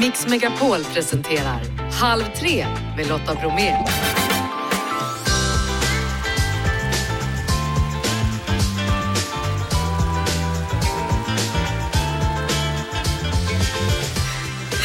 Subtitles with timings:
[0.00, 1.60] Mix Megapol presenterar
[1.92, 3.76] Halv tre med Lotta Bromé.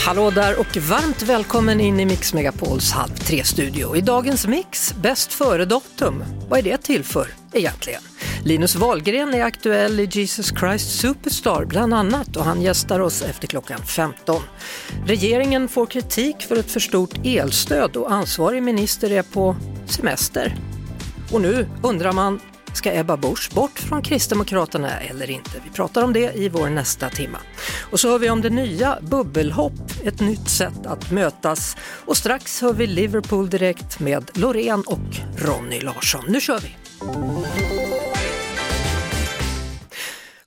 [0.05, 3.95] Hallå där och varmt välkommen in i Mix Megapols Halv tre-studio.
[3.95, 6.23] I dagens mix, bäst före-datum.
[6.49, 8.01] Vad är det till för egentligen?
[8.45, 13.47] Linus Wahlgren är aktuell i Jesus Christ Superstar bland annat och han gästar oss efter
[13.47, 14.41] klockan 15.
[15.05, 19.55] Regeringen får kritik för ett för stort elstöd och ansvarig minister är på
[19.85, 20.55] semester.
[21.31, 22.39] Och nu undrar man,
[22.73, 25.51] Ska Ebba Busch bort från Kristdemokraterna eller inte?
[25.63, 27.37] Vi pratar om det i vår nästa timma.
[27.91, 31.77] Och så hör vi om det nya bubbelhopp, ett nytt sätt att mötas.
[32.05, 36.25] Och strax hör vi Liverpool direkt med Loreen och Ronny Larsson.
[36.27, 36.75] Nu kör vi!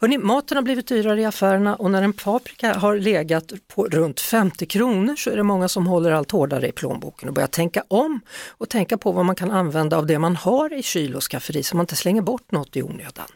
[0.01, 4.21] Hörrni, maten har blivit dyrare i affärerna och när en paprika har legat på runt
[4.21, 7.85] 50 kronor så är det många som håller allt hårdare i plånboken och börjar tänka
[7.89, 11.23] om och tänka på vad man kan använda av det man har i kyl och
[11.23, 13.27] skafferi så man inte slänger bort något i onödan.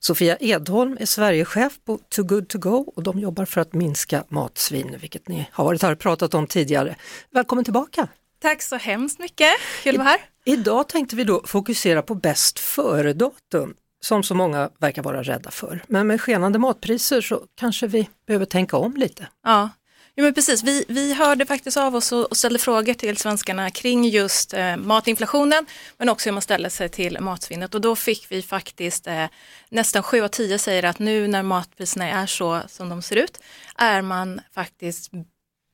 [0.00, 4.24] Sofia Edholm är Sverigechef på Too Good To Go och de jobbar för att minska
[4.28, 6.96] matsvinn, vilket ni har varit här och pratat om tidigare.
[7.30, 8.08] Välkommen tillbaka!
[8.38, 9.52] Tack så hemskt mycket,
[9.82, 10.20] kul att vara här.
[10.44, 15.82] Idag tänkte vi då fokusera på bäst före-datum som så många verkar vara rädda för.
[15.86, 19.28] Men med skenande matpriser så kanske vi behöver tänka om lite.
[19.44, 19.70] Ja,
[20.18, 20.62] Jo, men precis.
[20.62, 25.66] Vi, vi hörde faktiskt av oss och, ställde frågor till svenskarna kring just eh, matinflationen
[25.98, 29.24] men också hur man ställer sig till matsvinnet och då fick vi faktiskt eh,
[29.68, 33.40] nästan 7 av 10 säger att nu när matpriserna är så som de ser ut
[33.76, 35.10] är man faktiskt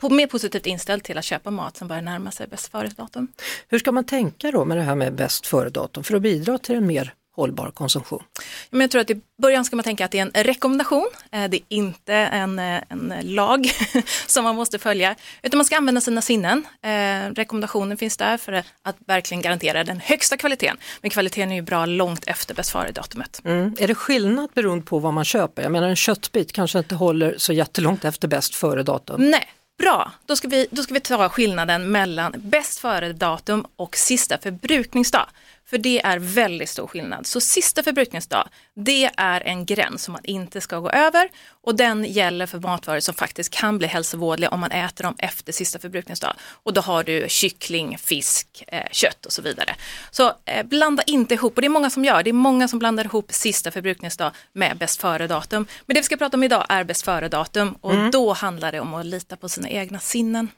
[0.00, 3.28] på, mer positivt inställd till att köpa mat som börjar närma sig bäst före-datum.
[3.68, 6.74] Hur ska man tänka då med det här med bäst före-datum för att bidra till
[6.74, 8.22] en mer hållbar konsumtion?
[8.70, 11.08] Men jag tror att i början ska man tänka att det är en rekommendation.
[11.32, 13.66] Eh, det är inte en, eh, en lag
[14.26, 16.64] som man måste följa, utan man ska använda sina sinnen.
[16.82, 20.76] Eh, rekommendationen finns där för att verkligen garantera den högsta kvaliteten.
[21.00, 23.40] Men kvaliteten är ju bra långt efter bäst före-datumet.
[23.44, 23.76] Mm.
[23.78, 25.62] Är det skillnad beroende på vad man köper?
[25.62, 29.30] Jag menar en köttbit kanske inte håller så jättelångt efter bäst före-datum.
[29.30, 34.38] Nej, Bra, då ska, vi, då ska vi ta skillnaden mellan bäst före-datum och sista
[34.38, 35.26] förbrukningsdag.
[35.72, 37.26] För det är väldigt stor skillnad.
[37.26, 41.28] Så sista förbrukningsdag, det är en gräns som man inte ska gå över
[41.62, 45.52] och den gäller för matvaror som faktiskt kan bli hälsovådliga om man äter dem efter
[45.52, 46.34] sista förbrukningsdag.
[46.62, 49.74] Och då har du kyckling, fisk, eh, kött och så vidare.
[50.10, 52.78] Så eh, blanda inte ihop, och det är många som gör, det är många som
[52.78, 55.66] blandar ihop sista förbrukningsdag med bäst före-datum.
[55.86, 58.10] Men det vi ska prata om idag är bäst före-datum och mm.
[58.10, 60.48] då handlar det om att lita på sina egna sinnen.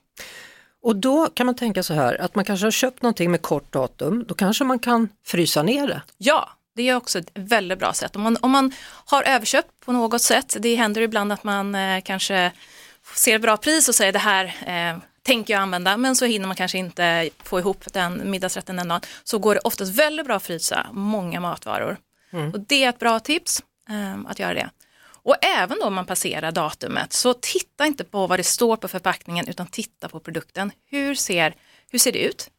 [0.85, 3.73] Och då kan man tänka så här att man kanske har köpt någonting med kort
[3.73, 6.03] datum, då kanske man kan frysa ner det.
[6.19, 8.17] Ja, det är också ett väldigt bra sätt.
[8.17, 12.01] Om man, om man har överköpt på något sätt, det händer ibland att man eh,
[12.01, 12.53] kanske
[13.17, 16.57] ser bra pris och säger det här eh, tänker jag använda, men så hinner man
[16.57, 20.43] kanske inte få ihop den middagsrätten den dagen, så går det oftast väldigt bra att
[20.43, 21.97] frysa många matvaror.
[22.33, 22.53] Mm.
[22.53, 24.71] Och det är ett bra tips eh, att göra det.
[25.25, 28.89] Och även då om man passerar datumet så titta inte på vad det står på
[28.89, 30.71] förpackningen utan titta på produkten.
[30.91, 31.55] Hur ser,
[31.91, 32.51] hur ser det ut?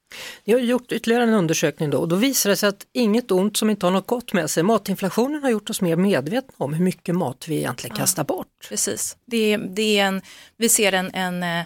[0.44, 3.58] Ni har gjort ytterligare en undersökning då och då visar det sig att inget ont
[3.58, 4.64] som inte har något gott med sig.
[4.64, 8.68] Matinflationen har gjort oss mer medvetna om hur mycket mat vi egentligen ja, kastar bort.
[8.70, 10.22] Precis, det, det är en,
[10.58, 11.66] vi ser en, en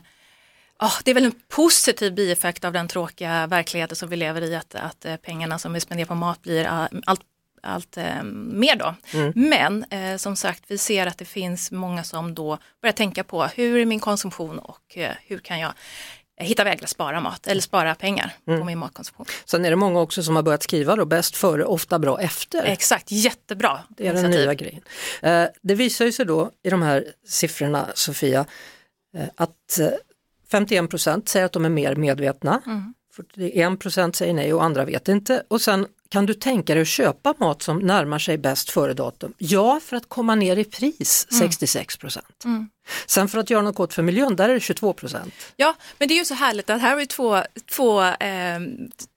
[0.82, 4.56] Oh, det är väl en positiv bieffekt av den tråkiga verkligheten som vi lever i,
[4.56, 7.22] att, att eh, pengarna som vi spenderar på mat blir eh, allt
[7.64, 8.96] allt eh, mer då.
[9.14, 9.34] Mm.
[9.36, 13.44] Men eh, som sagt, vi ser att det finns många som då börjar tänka på
[13.44, 15.74] hur är min konsumtion och eh, hur kan jag
[16.40, 18.60] hitta vägar att spara mat eller spara pengar mm.
[18.60, 19.26] på min matkonsumtion.
[19.46, 22.64] Sen är det många också som har börjat skriva då bäst före, ofta bra efter.
[22.64, 23.80] Exakt, jättebra.
[23.90, 24.82] Det är den nya grejen.
[25.22, 28.46] Eh, det visar sig då i de här siffrorna Sofia
[29.18, 29.80] eh, att
[30.52, 32.62] 51 procent säger att de är mer medvetna.
[32.66, 32.94] Mm.
[33.16, 35.44] 41 säger nej och andra vet inte.
[35.48, 39.34] Och sen kan du tänka dig att köpa mat som närmar sig bäst före datum?
[39.38, 42.00] Ja, för att komma ner i pris, 66 mm.
[42.00, 42.46] procent.
[42.46, 42.70] Mm.
[43.06, 45.34] Sen för att göra något gott för miljön, där är det 22 procent.
[45.56, 48.60] Ja, men det är ju så härligt att här har vi två, två, eh,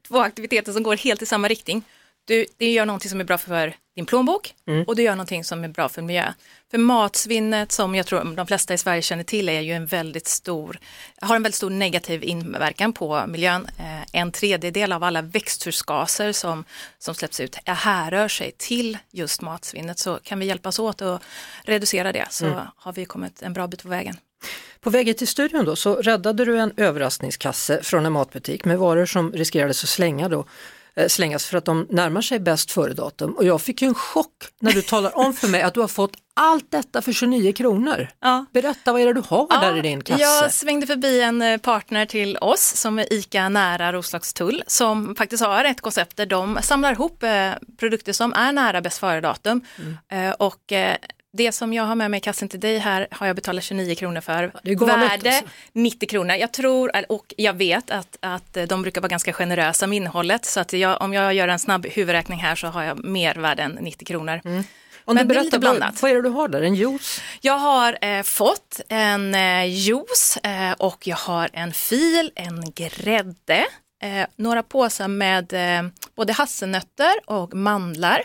[0.08, 1.82] två aktiviteter som går helt i samma riktning.
[2.24, 4.84] Du, det gör någonting som är bra för din plånbok mm.
[4.84, 6.32] och du gör någonting som är bra för miljö.
[6.70, 10.26] För matsvinnet som jag tror de flesta i Sverige känner till är ju en väldigt
[10.26, 10.78] stor,
[11.20, 13.66] har en väldigt stor negativ inverkan på miljön.
[13.78, 16.64] Eh, en tredjedel av alla växthusgaser som,
[16.98, 19.98] som släpps ut härrör sig till just matsvinnet.
[19.98, 21.22] Så kan vi hjälpas åt att
[21.64, 22.58] reducera det så mm.
[22.76, 24.16] har vi kommit en bra bit på vägen.
[24.80, 29.06] På vägen till studion då så räddade du en överraskningskasse från en matbutik med varor
[29.06, 30.44] som riskerades att slänga då
[31.08, 33.32] slängas för att de närmar sig bäst före-datum.
[33.32, 35.88] Och jag fick ju en chock när du talar om för mig att du har
[35.88, 38.08] fått allt detta för 29 kronor.
[38.20, 38.46] Ja.
[38.52, 40.22] Berätta, vad är det du har där i din kasse?
[40.22, 45.42] Jag svängde förbi en eh, partner till oss som är ICA nära Roslagstull som faktiskt
[45.42, 49.64] har ett koncept där de samlar ihop eh, produkter som är nära bäst före-datum.
[49.78, 50.28] Mm.
[50.28, 50.96] Eh, och eh,
[51.32, 53.94] det som jag har med mig i kassen till dig här har jag betalat 29
[53.94, 54.52] kronor för.
[54.62, 55.50] det galet, Värde alltså.
[55.72, 56.36] 90 kronor.
[56.36, 60.60] Jag tror och jag vet att, att de brukar vara ganska generösa med innehållet så
[60.60, 63.72] att jag, om jag gör en snabb huvudräkning här så har jag mer värde än
[63.72, 64.40] 90 kronor.
[64.44, 64.64] Mm.
[65.04, 66.02] Om Men du berättar, blandat.
[66.02, 66.62] vad är det du har där?
[66.62, 67.20] En juice?
[67.40, 73.66] Jag har eh, fått en eh, juice eh, och jag har en fil, en grädde,
[74.02, 78.22] eh, några påsar med eh, både hasselnötter och mandlar.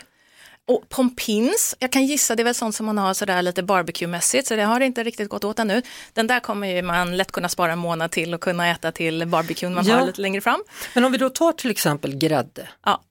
[0.68, 4.48] Och pompins, jag kan gissa det är väl sånt som man har sådär lite barbecue-mässigt
[4.48, 5.82] så det har inte riktigt gått åt ännu.
[6.14, 9.26] Den där kommer ju man lätt kunna spara en månad till och kunna äta till
[9.28, 9.96] barbecuen man Ja.
[9.98, 10.64] har lite längre fram.
[10.94, 12.68] Men om vi då tar till exempel grädde.
[12.86, 13.02] Ja.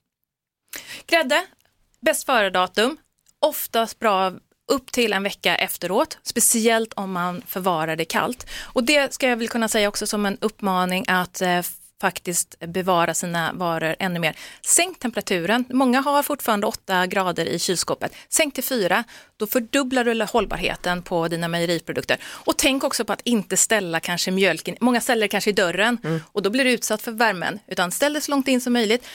[1.07, 1.47] Grädde,
[2.01, 2.97] bäst före-datum,
[3.41, 4.33] oftast bra
[4.73, 8.47] upp till en vecka efteråt, speciellt om man förvarar det kallt.
[8.63, 11.61] Och det ska jag väl kunna säga också som en uppmaning att eh,
[12.01, 14.37] faktiskt bevara sina varor ännu mer.
[14.67, 18.13] Sänk temperaturen, många har fortfarande 8 grader i kylskåpet.
[18.29, 19.05] Sänk till 4,
[19.37, 22.19] då fördubblar du hållbarheten på dina mejeriprodukter.
[22.25, 25.99] Och tänk också på att inte ställa kanske mjölken, många ställer kanske i dörren
[26.33, 29.07] och då blir du utsatt för värmen, utan ställ det så långt in som möjligt.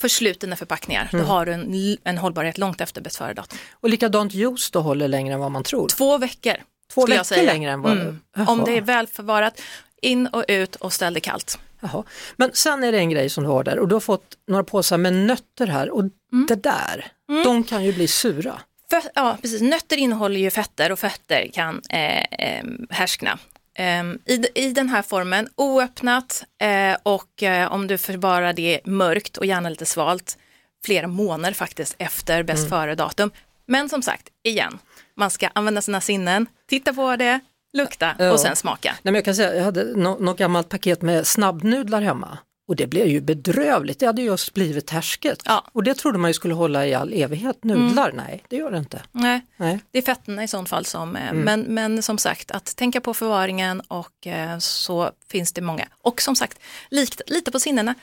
[0.00, 3.58] Förslut dina förpackningar, då har du en, en hållbarhet långt efter bäst före-datum.
[3.72, 5.88] Och likadant juice då håller längre än vad man tror.
[5.88, 6.54] Två veckor.
[6.94, 7.92] Två veckor längre än vad-
[8.36, 8.48] Mm.
[8.48, 9.60] Om det är väl förvarat,
[10.02, 11.58] in och ut och ställ det kallt.
[11.92, 12.04] Jaha.
[12.36, 14.64] Men sen är det en grej som du har där och du har fått några
[14.64, 16.00] påsar med nötter här och
[16.32, 16.46] Mm.
[16.48, 17.06] det där,
[17.44, 18.60] de kan ju bli sura.
[18.90, 19.60] Fö- ja, precis.
[19.62, 23.38] Nötter innehåller ju fetter och fetter kan eh, eh, härskna.
[23.78, 29.36] Ehm, i, I den här formen, oöppnat eh, och eh, om du förvarar det mörkt
[29.36, 30.38] och gärna lite svalt,
[30.84, 32.70] flera månader faktiskt efter bäst Mm.
[32.70, 33.30] före-datum.
[33.66, 34.78] Men som sagt, igen,
[35.16, 37.40] man ska använda sina sinnen, titta på det,
[37.74, 38.88] lukta och sen smaka.
[38.92, 42.38] Nej, men jag kan säga, jag hade nå- något gammalt paket med snabbnudlar hemma
[42.68, 45.42] och det blev ju bedrövligt, det hade just blivit härsket.
[45.44, 45.52] Ja.
[45.52, 45.64] Mm.
[45.72, 48.78] Och det trodde man ju skulle hålla i all evighet, nudlar, nej det gör det
[48.78, 49.02] inte.
[49.12, 49.80] Nej, Nej.
[49.90, 51.40] Det är fetterna i sånt fall som, eh, Mm.
[51.44, 55.88] men, men som sagt att tänka på förvaringen och eh, så finns det många.
[56.02, 56.58] Och som sagt,
[56.90, 57.94] likt, lite på sinnena.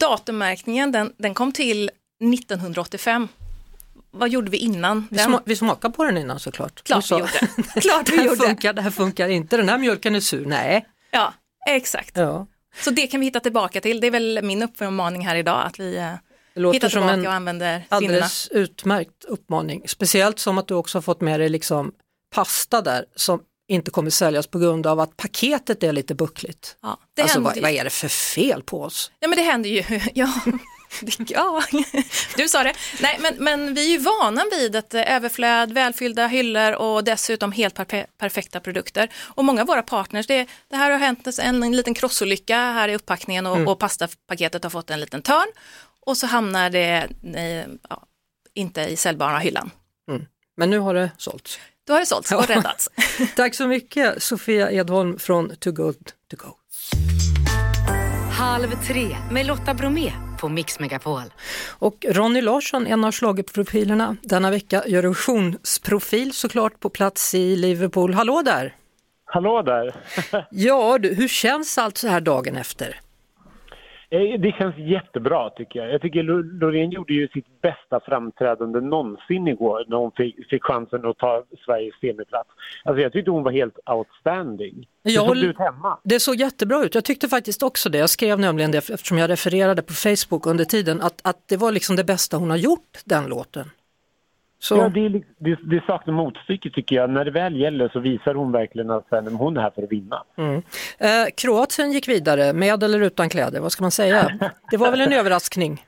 [0.00, 1.90] Datummärkningen den, den kom till
[2.34, 3.28] 1985.
[4.12, 5.08] Vad gjorde vi innan?
[5.10, 6.82] Vi, sma- vi smakade på den innan såklart.
[6.82, 7.80] klart sa, vi gjorde.
[7.80, 8.36] klart det vi gjorde.
[8.46, 10.86] funkar, det här funkar inte, den här mjölken är sur, nej.
[11.10, 11.34] Ja,
[11.68, 12.16] exakt.
[12.16, 12.46] Ja.
[12.80, 14.00] Så det kan vi hitta tillbaka till.
[14.00, 16.12] Det är väl min uppmaning här idag att vi eh,
[16.54, 17.86] Det låter hittar som tillbaka en och använder sinnena.
[17.96, 21.92] alldeles utmärkt uppmaning, speciellt som att du också har fått med dig liksom
[22.34, 26.76] pasta där som inte kommer säljas på grund av att paketet är lite buckligt.
[26.82, 29.12] Ja, det Alltså vad, vad är det för fel på oss?
[29.20, 30.00] Ja men det händer ju.
[30.14, 30.28] Ja,
[31.18, 31.62] ja.
[32.36, 32.74] du sa det.
[33.00, 37.52] Nej men, men vi är ju vana vid ett eh, överflöd, välfyllda hyllor och dessutom
[37.52, 39.08] helt perfe- perfekta produkter.
[39.34, 42.88] Och många av våra partners, det, det här har hänt en, en liten krossolycka här
[42.88, 45.48] i upppackningen och, och pastapaketet har fått en liten törn
[46.06, 48.06] och så hamnar det i, ja,
[48.54, 49.70] inte i säljbara hyllan.
[50.56, 51.58] Men nu har det sålts.
[51.86, 52.88] Då har det sålts och räddats.
[53.36, 56.48] Tack så mycket Sofia Edholm från Too Good To Go.
[58.30, 60.12] Halv tre med Lotta Bromé
[60.42, 61.22] på Mix Megapol.
[61.78, 68.14] Och Ronny Larsson, en av schlagerprofilerna denna vecka, Eurovisionsprofil såklart på plats i Liverpool.
[68.14, 68.74] Hallå där!
[69.24, 69.94] Hallå där!
[70.50, 73.00] Ja du, hur känns allt så här dagen efter?
[74.12, 75.92] Eh, Det känns jättebra tycker jag.
[75.94, 80.64] Jag tycker Lo- Loreen gjorde ju sitt bästa framträdande någonsin igår när hon fick, fick
[80.64, 82.48] chansen att ta Sveriges semiplats.
[82.84, 84.86] Alltså jag tyckte hon var helt outstanding.
[85.02, 85.98] Jag såg det ut hemma?
[86.04, 86.94] Det såg jättebra ut.
[86.94, 87.98] Jag tyckte faktiskt också det.
[87.98, 91.72] Jag skrev nämligen det eftersom jag refererade på Facebook under tiden att, att det var
[91.72, 93.70] liksom det bästa hon har gjort, den låten.
[94.62, 97.10] Så, Ja, det, är li- det, det saknar motstycke tycker jag.
[97.10, 99.06] När det väl gäller så visar hon verkligen att
[99.38, 100.22] hon är här för att vinna.
[100.98, 104.30] eh, Kroatien gick vidare, med eller utan kläder, vad ska man säga?
[104.70, 105.84] Det var väl en överraskning?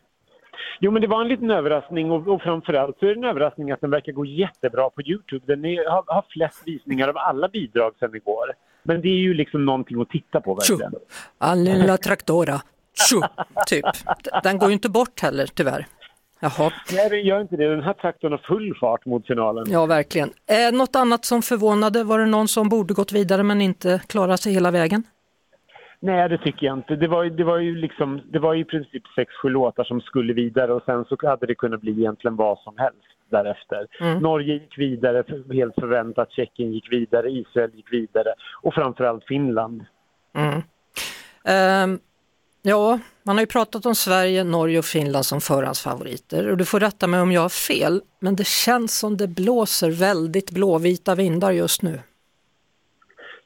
[0.80, 3.70] Jo, men det var en liten överraskning och, och framförallt så är det en överraskning
[3.70, 5.44] att den verkar gå jättebra på Youtube.
[5.46, 8.52] Den är, har, har flest visningar av alla bidrag sedan igår.
[8.82, 10.92] Men det är ju liksom någonting att titta på verkligen.
[11.38, 12.60] Alila traktora,
[13.08, 13.20] tjo,
[13.66, 13.84] typ.
[14.42, 15.86] Den går ju inte bort heller tyvärr.
[16.44, 17.68] Jaha, Nej, den gör inte det.
[17.68, 19.64] Den här traktorn har full fart mot finalen.
[19.68, 20.30] ja verkligen.
[20.46, 24.38] Eh, något annat som förvånade, var det någon som borde gått vidare men inte klarade
[24.38, 25.02] sig hela vägen?
[26.00, 26.96] Nej, det tycker jag inte.
[26.96, 30.00] Det var, ju- det var ju liksom, det var i princip sex, sju låtar som
[30.00, 32.98] skulle vidare och sen så hade det kunnat bli egentligen vad som helst
[33.30, 33.86] därefter.
[34.20, 36.32] Norge gick vidare, helt förväntat.
[36.32, 39.84] Tjeckien gick vidare, Israel gick vidare och framförallt Finland.
[41.44, 41.98] Ehm,
[42.66, 46.80] Ja, man har ju pratat om Sverige, Norge och Finland som förhandsfavoriter och du får
[46.80, 51.50] rätta mig om jag har fel, men det känns som det blåser väldigt blåvita vindar
[51.50, 52.00] just nu.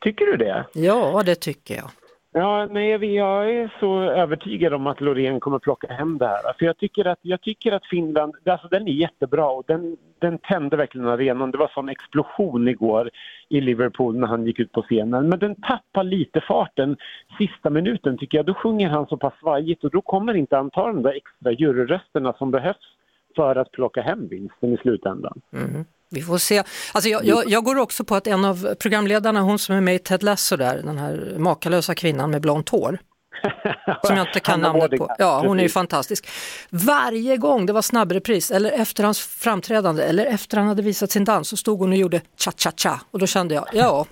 [0.00, 0.66] Tycker du det?
[0.72, 1.90] Ja, det tycker jag.
[2.38, 6.52] Ja, nej, jag är så övertygad om att Loreen kommer plocka hem det här.
[6.58, 10.38] För jag tycker att, jag tycker att Finland, alltså den är jättebra och den, den
[10.38, 11.50] tände verkligen arenan.
[11.50, 13.10] Det var sån explosion igår
[13.48, 15.28] i Liverpool när han gick ut på scenen.
[15.28, 16.96] Men den tappar lite farten
[17.38, 18.46] sista minuten tycker jag.
[18.46, 21.52] Då sjunger han så pass svajigt och då kommer inte han ta de där extra
[21.52, 22.96] juryrösterna som behövs
[23.36, 25.40] för att plocka hem vinsten i slutändan.
[25.52, 25.84] Mm.
[26.10, 26.62] Vi får se.
[26.92, 29.94] Alltså jag, jag, jag, går också på att en av programledarna, hon som är med
[29.94, 32.98] i Ted Lasso där, den här makalösa kvinnan med blont hår.
[34.04, 35.14] som jag inte kan namnet på.
[35.18, 36.28] Ja, hon är ju fantastisk.
[36.70, 41.24] Varje gång det var snabbrepris eller efter hans framträdande eller efter han hade visat sin
[41.24, 44.06] dans så stod hon och gjorde cha-cha-cha och då kände jag, ja,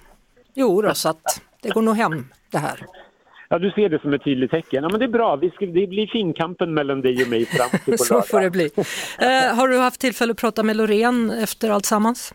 [0.54, 2.86] jo då, så att det går nog hem det här.
[3.48, 4.82] Ja, du ser det som ett tydligt tecken.
[4.82, 5.36] Ja, men det är bra.
[5.36, 8.50] Vi ska, det blir finkampen mellan dig och mig fram till på Så får det
[8.50, 8.70] bli.
[9.18, 12.34] Eh, har du haft tillfälle att prata med Loreen efter allt sammans?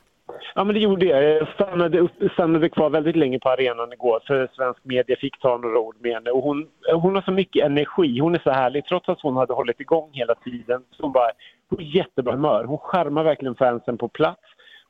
[0.56, 1.24] Ja, men det gjorde jag.
[1.24, 5.58] Jag stannade, upp, stannade kvar väldigt länge på arenan igår för svensk media fick ta
[5.58, 6.30] några ord med henne.
[6.30, 8.20] Och hon, hon har så mycket energi.
[8.20, 8.86] Hon är så härlig.
[8.86, 11.32] Trots att hon hade hållit igång hela tiden så hon bara
[11.70, 12.64] på jättebra humör.
[12.64, 14.42] Hon skärmar verkligen fansen på plats.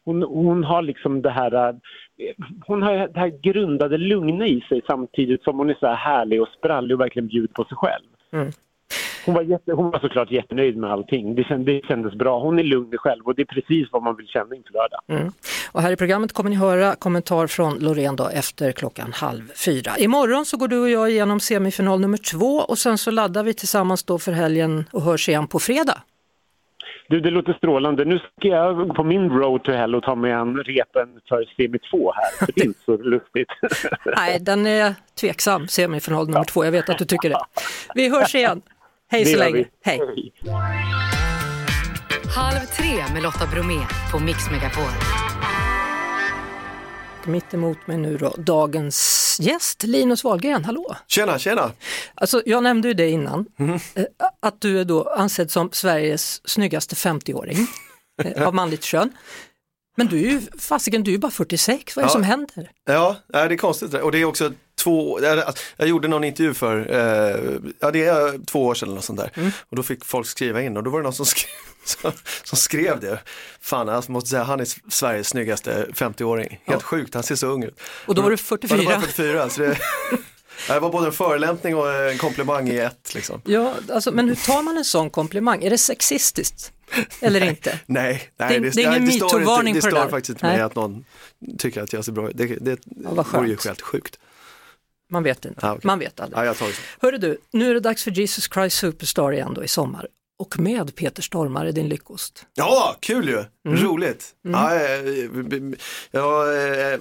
[0.06, 1.80] Hon, hon, har liksom det här,
[2.68, 6.42] hon har det här grundade lugna i sig samtidigt som hon är så här härlig
[6.42, 8.06] och sprallig och verkligen bjuder på sig själv.
[8.32, 8.52] Mm.
[9.26, 11.36] Hon, var jätte, hon var såklart jättenöjd med allting.
[11.36, 12.40] Det kändes, det kändes bra.
[12.40, 15.02] Hon är lugn själv och det är precis vad man vill känna inför lördag.
[15.08, 15.32] Mm.
[15.72, 19.92] Och här i programmet kommer ni höra kommentar från Loreen då efter klockan halv fyra.
[19.98, 23.54] Imorgon så går du och jag igenom semifinal nummer två och sen så laddar vi
[23.54, 25.98] tillsammans då för helgen och hörs igen på fredag.
[27.12, 28.06] Du, det låter strålande.
[28.06, 31.80] Nu ska jag på min road to hell och ta mig an repen för semi
[31.92, 32.46] 2 här.
[32.46, 33.48] För det är inte så lustigt.
[34.18, 36.66] Nej, den är tveksam, semifinal nummer två.
[36.66, 37.40] Jag vet att du tycker det.
[37.96, 38.62] Vi hörs igen.
[39.12, 39.66] Hej så länge.
[39.86, 40.00] Hej.
[42.36, 43.80] Halv tre med Lotta Bromé
[44.12, 44.92] på Mix Megapol.
[47.26, 50.96] Mitt emot mig nu då, dagens gäst Linus Wahlgren, hallå!
[51.08, 51.72] Tjena, tjena!
[52.16, 53.80] Alltså, jag nämnde ju det innan, mm.
[54.40, 57.68] att du är då ansedd som Sveriges snyggaste 50-åring
[58.24, 59.12] eh, av manligt kön.
[59.98, 62.72] Men du är ju, fasiken, du är bara 46, vad är det som händer?
[62.86, 65.20] Ja, det är konstigt och det är också två,
[65.78, 69.20] jag gjorde någon intervju för, eh, ja det är två år sedan eller något sånt
[69.20, 69.32] där.
[69.34, 69.52] Mm.
[69.70, 71.50] Och då fick folk skriva in och då var det någon som skrev,
[71.84, 72.12] som,
[72.44, 73.20] som skrev det.
[73.62, 76.50] Fan, jag måste säga han är Sveriges snyggaste 50-åring.
[76.50, 76.80] Helt ja.
[76.80, 77.80] sjukt, han ser så ung ut.
[78.06, 78.78] Och då var du 44?
[78.78, 79.78] Ja, då var 44 så det,
[80.68, 83.14] det var både en förolämpning och en komplimang i ett.
[83.16, 83.42] Liksom.
[83.46, 85.64] Ja, alltså, men hur tar man en sån komplimang?
[85.64, 86.74] Är det sexistiskt?
[87.20, 87.80] Eller nej, inte?
[87.86, 90.00] Nej, nej det, det, är ingen metoo-varning på det där.
[90.00, 91.06] Det står faktiskt inte mig att någon
[91.58, 92.38] tycker att jag ser bra ut.
[92.38, 94.20] Det, det ja, vore ju helt sjukt.
[95.10, 95.82] Man vet inte, ah, okay.
[95.84, 96.58] man vet aldrig.
[96.58, 96.68] Tar
[97.00, 100.08] Hörru du, nu är det dags för Jesus Christ Superstar igen då i sommar.
[100.42, 102.46] Och med Peter Stormare, din lyckost.
[102.54, 103.44] Ja, kul ju!
[103.66, 103.84] Mm.
[103.84, 104.30] Roligt!
[104.46, 105.76] Mm.
[106.12, 106.98] Ja, ja,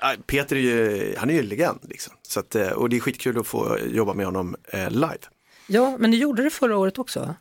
[0.00, 2.14] ja, Peter är ju, han är ju legend liksom.
[2.28, 5.18] Så att, och det är skitkul att få jobba med honom eh, live.
[5.66, 7.34] Ja, men ni gjorde det förra året också?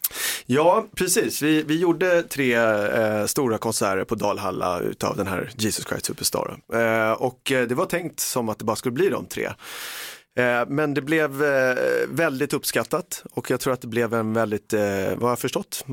[0.46, 1.42] Ja, precis.
[1.42, 6.58] Vi, vi gjorde tre eh, stora konserter på Dalhalla utav den här Jesus Christ Superstar.
[6.74, 9.52] Eh, och eh, det var tänkt som att det bara skulle bli de tre.
[10.36, 11.76] Eh, men det blev eh,
[12.10, 14.82] väldigt uppskattat och jag tror att det blev en väldigt, eh,
[15.16, 15.86] vad jag förstått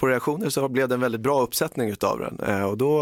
[0.00, 2.64] på reaktioner så blev det en väldigt bra uppsättning utav den.
[2.64, 2.98] Och då,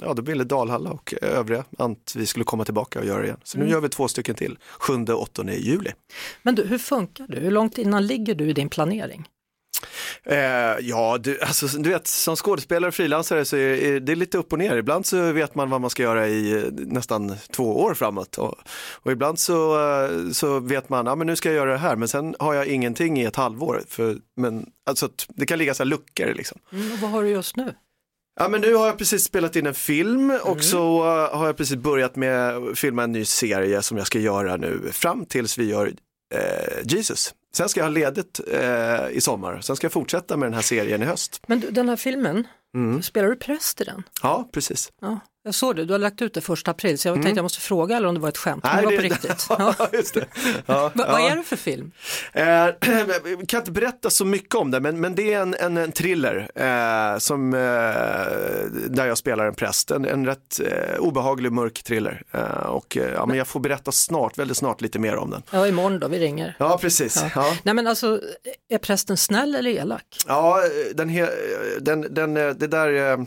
[0.00, 3.40] ja, då ville Dalhalla och övriga att vi skulle komma tillbaka och göra det igen.
[3.44, 3.72] Så nu mm.
[3.72, 5.90] gör vi två stycken till, 7-8 juli.
[6.42, 7.40] Men du, hur funkar det?
[7.40, 9.28] Hur långt innan ligger du i din planering?
[10.24, 10.38] Eh,
[10.80, 14.58] ja, du, alltså, du vet som skådespelare och frilansare så är det lite upp och
[14.58, 14.76] ner.
[14.76, 18.54] Ibland så vet man vad man ska göra i eh, nästan två år framåt och,
[18.92, 21.96] och ibland så, eh, så vet man, ja men nu ska jag göra det här
[21.96, 23.82] men sen har jag ingenting i ett halvår.
[23.88, 26.58] För, men, alltså, det kan ligga så här luckor liksom.
[26.72, 27.74] Mm, och vad har du just nu?
[28.40, 30.62] Ja men nu har jag precis spelat in en film och mm.
[30.62, 34.18] så uh, har jag precis börjat med att filma en ny serie som jag ska
[34.18, 35.92] göra nu fram tills vi gör
[36.34, 37.34] uh, Jesus.
[37.54, 40.62] Sen ska jag ha ledigt eh, i sommar, sen ska jag fortsätta med den här
[40.62, 41.42] serien i höst.
[41.46, 43.02] Men du, den här filmen, mm.
[43.02, 44.02] spelar du präst i den?
[44.22, 44.92] Ja, precis.
[45.00, 47.24] Ja, jag såg det, du har lagt ut det första april så jag mm.
[47.24, 48.64] tänkte jag måste fråga eller om det var ett skämt.
[48.64, 49.46] Nej, det var på riktigt.
[49.48, 50.26] ja, just det.
[50.66, 51.12] Ja, Va, ja.
[51.12, 51.92] Vad är det för film?
[52.32, 52.66] Eh,
[53.48, 56.50] kan inte berätta så mycket om det men, men det är en, en, en thriller
[56.54, 57.60] eh, som, eh,
[58.90, 59.90] där jag spelar en präst.
[59.90, 62.22] En, en rätt eh, obehaglig mörk thriller.
[62.30, 65.42] Eh, och, eh, ja, men jag får berätta snart, väldigt snart lite mer om den.
[65.50, 66.56] Ja, imorgon då, vi ringer.
[66.58, 67.24] Ja, precis.
[67.34, 67.56] Ja.
[67.62, 68.20] Nej men alltså,
[68.68, 70.04] är prästen snäll eller elak?
[70.26, 70.62] Ja,
[70.94, 71.26] den,
[71.80, 73.26] den, den, det där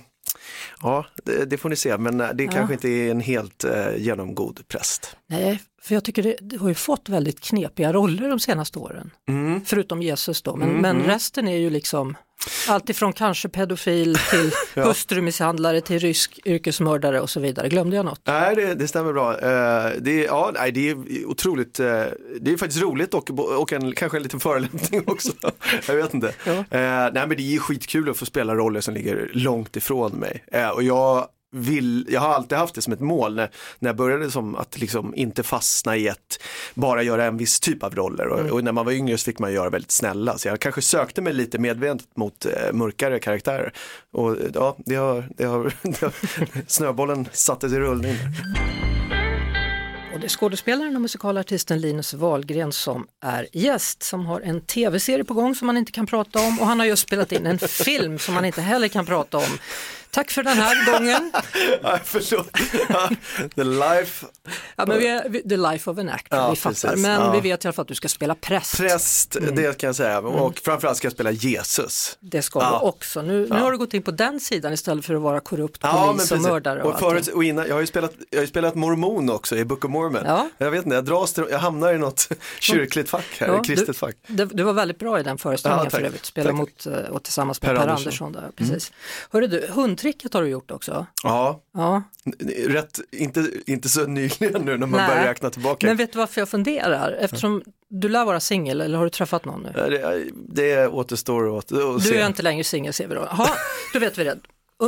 [0.81, 3.97] Ja, det, det får ni se, men eh, det kanske inte är en helt eh,
[3.97, 5.17] genomgod präst.
[5.27, 9.11] Nej, för jag tycker det, det har ju fått väldigt knepiga roller de senaste åren.
[9.27, 9.65] Mm.
[9.65, 12.17] Förutom Jesus då, men, men resten är ju liksom
[12.67, 14.51] alltifrån kanske pedofil till
[14.83, 17.69] hustrumisshandlare till rysk yrkesmördare och så vidare.
[17.69, 18.21] Glömde jag något?
[18.23, 19.31] Nej, det, det stämmer bra.
[19.31, 21.85] Eh, det, är, ja, nej, det är otroligt, eh,
[22.41, 23.29] det är faktiskt roligt och,
[23.61, 25.31] och en, kanske en liten förolämpning också.
[25.87, 26.33] jag vet inte.
[26.45, 26.51] Ja.
[26.51, 30.43] Eh, nej, men det är skitkul att få spela roller som ligger långt ifrån mig.
[30.75, 33.49] Och jag vill, jag har alltid haft det som ett mål när,
[33.79, 37.83] när jag började som att liksom inte fastna i ett, bara göra en viss typ
[37.83, 38.27] av roller.
[38.27, 40.37] Och, och när man var yngre så fick man göra väldigt snälla.
[40.37, 43.73] Så jag kanske sökte mig lite medvetet mot eh, mörkare karaktärer.
[44.13, 46.13] Och ja, det har, det har, det har
[46.67, 48.15] snöbollen sattes i rullning.
[50.15, 55.23] Och det är skådespelaren och musikalartisten Linus Wahlgren som är gäst, som har en tv-serie
[55.23, 56.59] på gång som man inte kan prata om.
[56.59, 59.57] Och han har just spelat in en film som man inte heller kan prata om.
[60.15, 61.31] Tack för den här gången.
[61.83, 62.53] Ja, förlåt.
[63.55, 64.25] The life
[64.75, 66.89] Ja, men vi är, the life of an actor, Ja, vi fattar.
[66.89, 67.01] precis.
[67.01, 67.31] Men Ja.
[67.31, 68.77] vi vet i alla fall att du ska spela präst.
[68.77, 70.19] präst, det kan jag säga.
[70.19, 72.17] Och framförallt ska jag spela Jesus.
[72.19, 72.79] Det ska Ja.
[72.81, 73.21] du också.
[73.21, 76.31] Nu, nu har du gått in på den sidan istället för att vara korrupt polis
[76.31, 76.83] och mördare.
[76.83, 79.65] Och Och förut, och innan, jag har ju spelat, jag har spelat mormon också i
[79.65, 80.21] Book of Mormon.
[80.25, 80.49] Ja.
[80.57, 82.29] Jag vet inte, jag dras till, jag hamnar i något
[82.59, 84.15] kyrkligt fack här, kristet du, fack.
[84.27, 86.25] du, du var väldigt bra i den föreställningen för övrigt.
[86.25, 86.57] Spela Tack.
[86.57, 88.25] mot, eh, och tillsammans med Per Per, Andersson.
[88.27, 88.31] Andersson.
[88.31, 88.91] där, precis.
[89.31, 89.67] Hörru du,
[90.05, 91.05] hundtricket har du gjort också.
[91.23, 92.03] Ja, Ja.
[92.67, 95.09] rätt, inte, inte så nyligen nu när man Nej.
[95.09, 95.87] börjar räkna tillbaka.
[95.87, 97.11] Men vet du varför jag funderar?
[97.11, 99.71] Eftersom du lär vara singel eller har du träffat någon nu?
[99.75, 102.17] Det, det återstår att, att Du se.
[102.17, 103.27] är inte längre singel ser vi då.
[103.37, 103.49] Ja,
[103.93, 104.37] då vet vi det.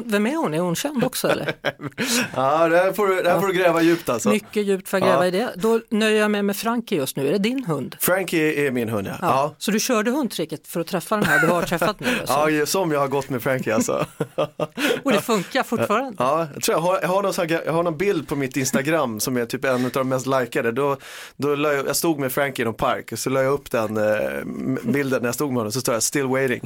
[0.05, 0.53] Vem är hon?
[0.53, 1.53] Är hon känd också eller?
[2.35, 4.29] Ja, det här får du, det här får du gräva djupt alltså.
[4.29, 5.27] Mycket djupt för att gräva Ja.
[5.27, 5.49] i det.
[5.55, 7.27] Då nöjer jag mig med Frankie just nu.
[7.27, 7.95] Är det din hund?
[7.99, 9.13] Frankie är min hund ja.
[9.21, 9.27] Ja.
[9.27, 9.55] ja.
[9.57, 12.07] Så du körde hundtricket för att träffa den här du har träffat nu?
[12.19, 12.49] Alltså.
[12.49, 14.05] Ja, som jag har gått med Frankie alltså.
[15.03, 16.15] Och det funkar fortfarande?
[16.19, 18.57] Ja, jag tror jag har, jag har, någon, här- jag har någon bild på mitt
[18.57, 20.71] Instagram som är typ en av de mest likade.
[20.71, 20.97] Då,
[21.37, 23.97] då jag, jag stod med Frankie i någon park och så la jag upp den
[23.97, 24.43] eh,
[24.83, 26.61] bilden när jag stod med honom så står jag still waiting.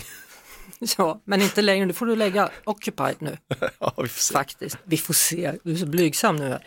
[0.98, 1.86] Ja, men inte längre.
[1.86, 3.38] Nu får du lägga occupied nu.
[3.80, 4.34] ja, vi får se.
[4.34, 4.78] Faktiskt.
[4.84, 5.54] Vi får se.
[5.64, 6.50] Du är så blygsam nu.
[6.50, 6.66] Här.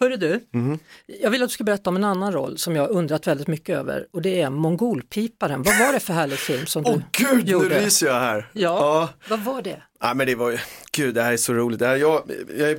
[0.00, 0.78] Hörru du, Mhm.
[1.06, 3.76] jag vill att du ska berätta om en annan roll som jag undrat väldigt mycket
[3.78, 5.62] över och det är Mongolpiparen.
[5.62, 7.68] Vad var det för härlig film som Åh du gud, gjorde?
[7.68, 8.50] nu ryser jag här.
[8.52, 9.82] Ja, vad var det?
[10.06, 10.58] Ja men det var ju,
[10.92, 11.78] gud det här är så roligt.
[11.78, 12.22] Det här, jag,
[12.58, 12.78] jag,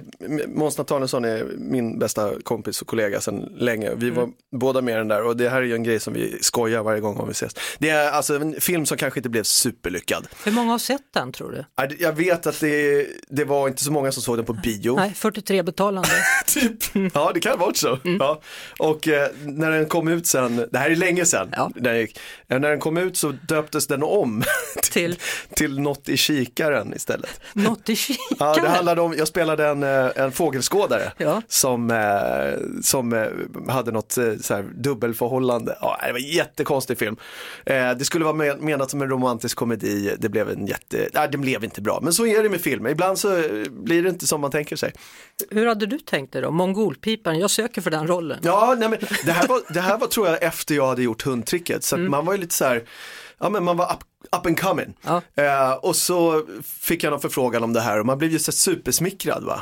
[0.49, 3.91] Måns Nathanaelsson är min bästa kompis och kollega sedan länge.
[3.95, 6.13] Vi var båda med i den där och det här är ju en grej som
[6.13, 7.55] vi skojar varje gång om vi ses.
[7.79, 10.27] Det är alltså en film som kanske inte blev superlyckad.
[10.43, 11.65] Hur många har sett den tror du?
[11.75, 14.95] Ja, Jag vet att det, det var inte så många som såg den på bio.
[14.95, 16.09] Nej, 43 betalande.
[16.47, 16.77] Typ.
[17.13, 17.99] Ja, det kan vara så.
[18.19, 18.41] Ja.
[18.79, 21.71] Och eh, när den kom ut sen, det här är länge sedan, Ja.
[21.75, 24.43] när, den gick, när den kom ut så döptes den om
[24.91, 25.15] Till
[25.55, 27.14] till något i kikaren istället.
[27.53, 28.27] något i kikaren.
[28.39, 31.41] Ja, det handlade om, jag spelade en, eh, en fågelskådare Ja.
[31.47, 33.27] som, eh, som eh,
[33.73, 35.77] hade något så här, dubbelförhållande.
[35.81, 37.15] Ja, det var en jättekonstig film.
[37.65, 41.37] Det skulle vara men- menat som en romantisk komedi, det blev en jätte, nej, det
[41.37, 41.99] blev inte bra.
[42.01, 43.27] Men så är det med filmer, ibland så
[43.69, 44.93] blir det inte som man tänker sig.
[45.49, 46.51] Hur hade du tänkt dig då?
[46.51, 48.39] Mongolpiparen, jag söker för den rollen.
[48.43, 51.21] Ja, nej, men det, här var, det här var tror jag efter jag hade gjort
[51.21, 52.83] hundtricket, så att man var ju lite så här,
[53.39, 54.03] ja men man var up,
[54.39, 54.93] up and coming.
[55.01, 55.21] Ja.
[55.35, 58.51] Eh, och så fick jag någon förfrågan om det här och man blev ju så
[58.51, 59.59] supersmickrad va.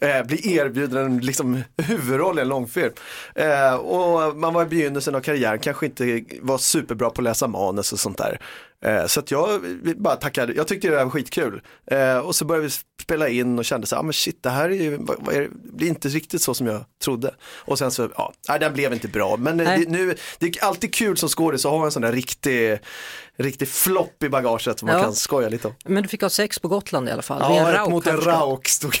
[0.00, 2.92] Eh, bli erbjuden en liksom, huvudroll i en långfilm.
[3.34, 7.46] Eh, och man var i begynnelsen av karriären, kanske inte var superbra på att läsa
[7.46, 8.40] manus och sånt där.
[8.84, 9.60] Eh, så att jag
[9.96, 11.62] bara tackade, jag tyckte det var skitkul.
[11.90, 14.50] Eh, och så började vi spela in och kände så här, ah, men shit det
[14.50, 14.94] här är ju,
[15.32, 15.48] är det?
[15.72, 17.34] blir inte riktigt så som jag trodde.
[17.54, 19.36] Och sen så, ja, nej, den blev inte bra.
[19.36, 22.78] Men det, nu, det är alltid kul som skådis att ha en sån där riktig,
[23.38, 25.02] riktig flopp i bagaget som man Ja.
[25.02, 25.74] kan skoja lite om.
[25.84, 27.56] Men du fick ha sex på Gotland i alla fall.
[27.56, 28.34] Ja, rauk, mot en förstått.
[28.34, 28.94] rauk stod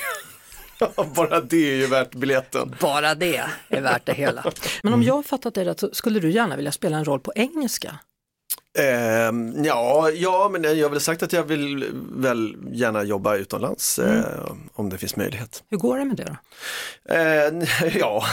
[1.14, 2.74] Bara det är ju värt biljetten.
[2.80, 3.36] Bara det
[3.68, 4.44] är värt det hela.
[4.82, 7.20] Men om jag har fattat det rätt så skulle du gärna vilja spela en roll
[7.20, 7.98] på engelska?
[8.78, 11.86] Ehm, ja, ja, men jag har väl sagt att jag vill
[12.16, 14.24] väl gärna jobba utomlands eh,
[14.74, 15.62] om det finns möjlighet.
[15.70, 16.36] Hur går det med det då?
[17.14, 18.24] Eh, ja.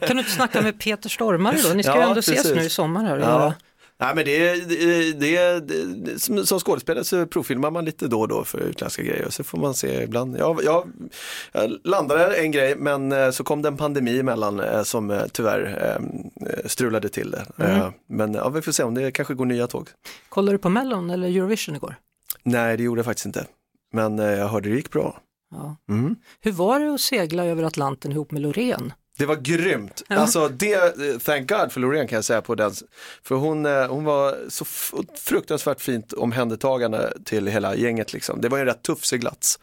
[0.00, 1.74] Kan du inte snacka med Peter Stormare då?
[1.74, 2.56] Ni ska ju Ja, ändå ses precis.
[2.56, 3.16] nu i sommar här.
[3.16, 3.54] och Ja.
[4.00, 8.28] Nej men det, det, det, det som, som skådespelare så provfilmar man lite då och
[8.28, 10.36] då för utländska grejer så får man se ibland.
[10.38, 10.92] Jag, jag,
[11.52, 15.22] jag landade en grej men eh, så kom det en pandemi emellan eh, som eh,
[15.32, 17.64] tyvärr eh, strulade till det.
[17.64, 19.88] Eh, Men ja, vi får se om det kanske går nya tåg.
[20.28, 21.94] Kollade du på Mellon eller Eurovision igår?
[22.42, 23.46] Nej det gjorde jag faktiskt inte.
[23.92, 25.20] Men jag hörde det gick bra.
[25.50, 25.76] Ja.
[25.88, 26.16] Mm.
[26.40, 28.92] Hur var det att segla över Atlanten ihop med Loreen?
[29.18, 30.02] Det var grymt.
[30.08, 32.72] Alltså det, thank God för Loreen kan jag säga på den.
[33.22, 34.64] För hon, eh, hon var så
[35.14, 38.40] fruktansvärt fint omhändertagande till hela gänget liksom.
[38.40, 39.58] Det var en rätt tuff seglats.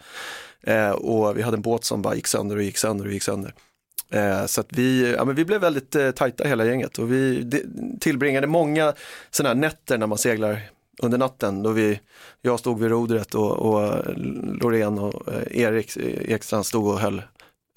[0.63, 3.23] Eh, och vi hade en båt som bara gick sönder och gick sönder och gick
[3.23, 3.53] sönder.
[4.11, 7.41] Eh, så att vi, ja, men vi blev väldigt eh, tajta hela gänget och vi
[7.41, 7.63] de,
[7.99, 8.93] tillbringade många
[9.31, 10.69] sådana här nätter när man seglar
[11.01, 11.99] under natten då vi,
[12.41, 14.03] jag stod vid rodret och, och
[14.61, 17.21] Loreen och eh, Erik Ekstrand stod och höll,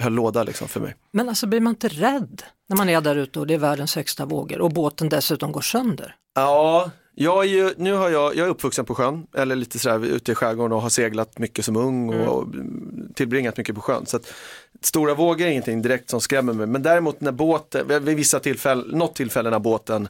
[0.02, 0.94] höll låda liksom för mig.
[1.12, 3.96] Men alltså blir man inte rädd när man är där ute och det är världens
[3.96, 6.16] högsta vågor och båten dessutom går sönder?
[6.34, 10.04] Ja, jag är ju, nu har jag, jag är uppvuxen på sjön, eller lite sådär
[10.04, 13.12] ute i skärgården och har seglat mycket som ung och mm.
[13.14, 14.06] tillbringat mycket på sjön.
[14.06, 14.32] Så att,
[14.80, 18.98] stora vågor är ingenting direkt som skrämmer mig, men däremot när båten, vid vissa tillfällen,
[18.98, 20.08] något tillfälle när båten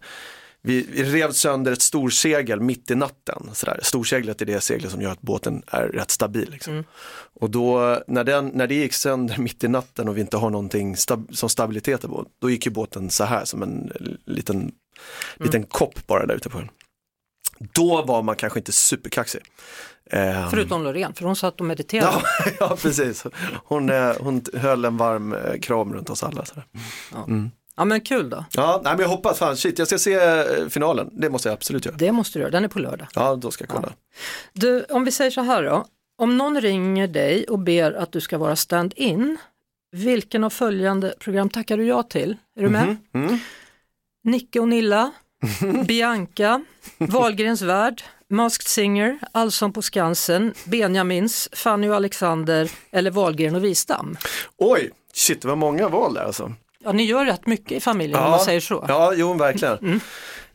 [0.64, 3.50] vi, vi rev sönder ett storsegel mitt i natten.
[3.52, 3.80] Sådär.
[3.82, 6.50] Storseglet är det seglet som gör att båten är rätt stabil.
[6.50, 6.72] Liksom.
[6.72, 6.84] Mm.
[7.34, 10.50] Och då när, den, när det gick sönder mitt i natten och vi inte har
[10.50, 13.92] någonting stab, som stabilitet på, då gick ju båten så här som en
[14.26, 14.72] liten, mm.
[15.38, 16.68] liten kopp bara där ute på den.
[17.74, 19.40] Då var man kanske inte superkaxig.
[20.12, 22.12] Um, Förutom Loreen, för hon satt och mediterade.
[22.16, 23.24] Ja, ja precis.
[23.64, 26.44] Hon, eh, hon höll en varm eh, kram runt oss alla.
[27.12, 27.24] Ja.
[27.28, 27.50] Mm.
[27.76, 28.44] Ja men kul då.
[28.52, 31.10] Ja, nej, men jag hoppas, fan shit, jag ska se eh, finalen.
[31.12, 31.96] Det måste jag absolut göra.
[31.96, 33.08] Det måste du göra, den är på lördag.
[33.14, 33.88] Ja, då ska jag kolla.
[33.88, 34.18] Ja.
[34.52, 35.86] Du, om vi säger så här då,
[36.18, 39.38] om någon ringer dig och ber att du ska vara stand-in,
[39.92, 42.36] vilken av följande program tackar du ja till?
[42.56, 42.82] Är du med?
[42.82, 43.26] Mm -hmm.
[43.26, 43.38] mm.
[44.24, 45.12] Nicke och Nilla,
[45.86, 46.64] Bianca,
[46.98, 54.16] Wahlgrens värld, Masked Singer, Allsång på Skansen, Benjamins, Fanny och Alexander eller Wahlgren och Wistam.
[54.56, 56.52] Oj, shit det var många val där alltså.
[56.84, 58.84] Ja, ni gör rätt mycket i familjen ja, om man säger så.
[58.88, 59.78] Ja, jo verkligen.
[59.78, 60.00] Mm.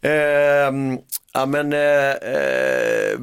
[0.02, 1.00] Eh,
[1.34, 3.20] ja men eh, eh,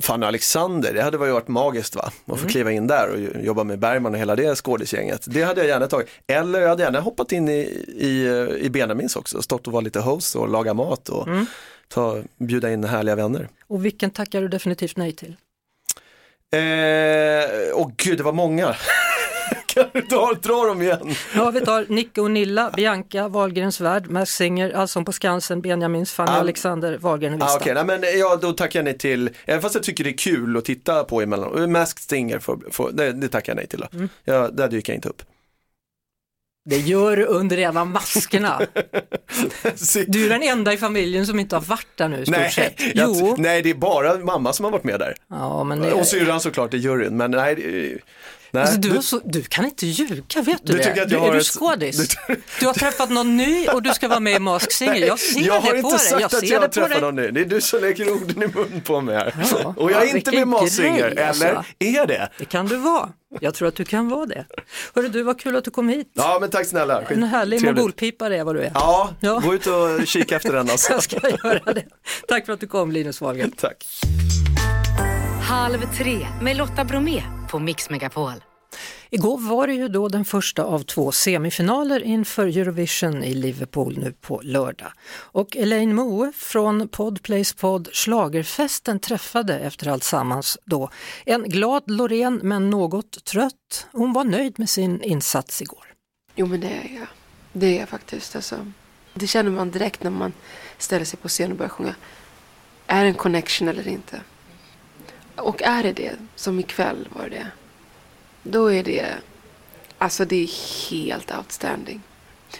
[0.00, 2.02] Fanny Alexander, det hade varit magiskt va?
[2.02, 2.48] Att få mm.
[2.48, 5.24] kliva in där och jobba med Bergman och hela det skådisgänget.
[5.26, 6.08] Det hade jag gärna tagit.
[6.26, 8.28] Eller jag hade gärna hoppat in i, i,
[8.60, 11.46] i Benjamins också, stått och vara lite host och laga mat och mm.
[11.88, 13.48] ta, bjuda in härliga vänner.
[13.66, 15.36] Och vilken tackar du definitivt nej till?
[16.52, 18.76] Eh, och gud, det var många.
[20.08, 21.14] Ta, dra dem igen?
[21.34, 26.12] Ja, vi tar Nicke och Nilla, Bianca, Wahlgrens värld, Mask Singer, Allsång på Skansen, Benjamins,
[26.12, 27.52] Fanny ah, Alexander, Wahlgren och Lista.
[27.52, 30.18] Ah, okay, men ja, då tackar jag nej till, även fast jag tycker det är
[30.18, 33.80] kul att titta på emellan, Mask Singer, för, för, det, det tackar jag nej till.
[33.80, 33.86] Då.
[33.92, 34.08] Mm.
[34.24, 35.22] Ja, där dyker jag inte upp.
[36.68, 38.60] Det gör du under en av maskerna.
[40.06, 42.74] Du är den enda i familjen som inte har varit där nu nej, sett.
[42.94, 43.34] Jo.
[43.38, 45.14] nej, det är bara mamma som har varit med där.
[45.28, 45.92] Ja, men det...
[45.92, 47.98] Och syrran såklart i juryn, men nej.
[48.50, 51.04] Nej, alltså, du, du, så, du, kan inte ljuga, vet du, du det?
[51.04, 52.16] Du, är du skådis?
[52.28, 55.06] Du, du, har träffat någon ny och du ska vara med i Mask Singer.
[55.06, 55.80] Jag ser jag det på dig.
[55.80, 57.30] Jag har inte sagt att jag har träffat någon ny.
[57.30, 59.34] Det är du som lägger orden i mun på mig här.
[59.50, 61.44] Ja, och jag är ja, inte med i Mask Singer, alltså.
[61.44, 61.64] eller?
[61.78, 62.28] Är det?
[62.38, 63.08] Det kan du vara.
[63.40, 64.46] Jag tror att du kan vara det.
[64.94, 66.10] Hörru du, vad kul att du kom hit.
[66.14, 67.04] Ja, men tack snälla.
[67.04, 67.16] Skit.
[67.16, 68.70] En härlig mogulpipare är vad du är.
[68.74, 70.92] Ja, ja, gå ut och kika efter den alltså.
[70.98, 71.84] jag ska göra det.
[72.28, 73.50] Tack för att du kom Linus Wahlgren.
[73.56, 73.86] Tack.
[75.48, 78.32] Halv tre med Lotta Bromé på Mix Megapol.
[79.10, 84.12] Igår var det ju då den första av två semifinaler inför Eurovision i Liverpool nu
[84.12, 84.92] på lördag.
[85.10, 90.90] Och Elaine Moe från Podplays podd Slagerfesten träffade efter allt sammans då
[91.26, 93.86] en glad Loreen men något trött.
[93.92, 95.84] Hon var nöjd med sin insats igår.
[96.34, 97.08] Jo men det är jag.
[97.52, 98.36] Det är jag faktiskt.
[98.36, 98.72] Alltså,
[99.14, 100.32] det känner man direkt när man
[100.78, 101.94] ställer sig på scen och börjar sjunga.
[102.86, 104.20] Är det en connection eller inte?
[105.40, 107.46] Och är det det, som ikväll var det
[108.50, 109.06] då är det,
[109.98, 112.02] alltså det är helt outstanding.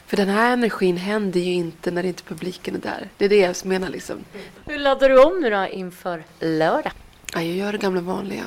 [0.07, 3.09] För den här energin händer ju inte när inte publiken är där.
[3.17, 4.25] Det är det jag menar liksom.
[4.67, 6.93] Hur laddar du om nu då inför lördag?
[7.35, 8.45] Ja, jag gör det gamla vanliga.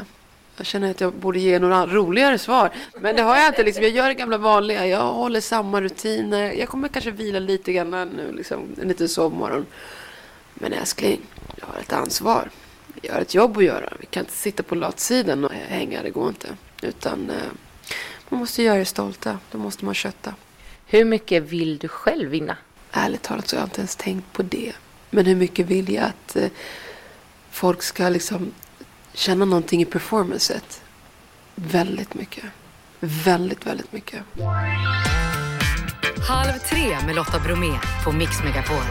[0.57, 2.71] Jag känner att jag borde ge några roligare svar.
[2.99, 3.63] Men det har jag inte.
[3.63, 3.83] Liksom.
[3.83, 4.87] Jag gör det gamla vanliga.
[4.87, 6.51] Jag håller samma rutiner.
[6.51, 9.65] Jag kommer kanske vila lite grann nu, liksom, en liten sovmorgon.
[10.53, 11.21] Men älskling,
[11.55, 12.49] jag har ett ansvar.
[13.01, 13.93] Jag har ett jobb att göra.
[13.99, 16.03] Vi kan inte sitta på latsidan och hänga.
[16.03, 16.47] Det går inte.
[16.81, 17.35] Utan eh,
[18.29, 19.39] man måste göra det stolta.
[19.51, 20.33] Då måste man kötta.
[20.85, 22.57] Hur mycket vill du själv vinna?
[22.91, 24.73] Ärligt talat så har jag inte ens tänkt på det.
[25.09, 26.49] Men hur mycket vill jag att eh,
[27.51, 28.51] folk ska liksom
[29.13, 30.81] känna någonting i performancet?
[31.55, 32.43] Väldigt mycket.
[32.99, 34.23] Väldigt, väldigt mycket.
[36.27, 38.83] Halv tre med Lotta Bromé på Mix Megapol.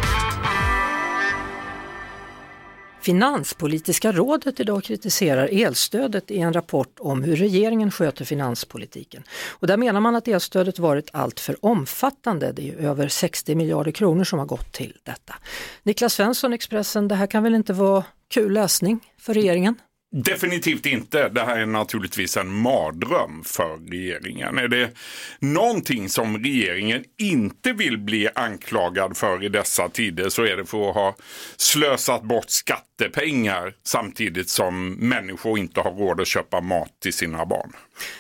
[3.01, 9.23] Finanspolitiska rådet idag kritiserar elstödet i en rapport om hur regeringen sköter finanspolitiken.
[9.49, 12.53] Och där menar man att elstödet varit alltför omfattande.
[12.53, 15.35] Det är över 60 miljarder kronor som har gått till detta.
[15.83, 19.75] Niklas Svensson, Expressen, det här kan väl inte vara kul läsning för regeringen?
[20.13, 21.29] Definitivt inte.
[21.29, 24.59] Det här är naturligtvis en mardröm för regeringen.
[24.59, 24.91] Är det
[25.39, 30.89] någonting som regeringen inte vill bli anklagad för i dessa tider så är det för
[30.89, 31.17] att ha
[31.57, 37.73] slösat bort skattepengar samtidigt som människor inte har råd att köpa mat till sina barn.